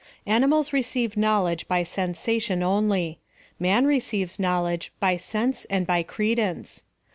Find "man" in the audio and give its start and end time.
3.59-3.85